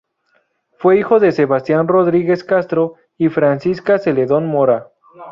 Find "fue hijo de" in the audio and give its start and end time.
0.79-1.31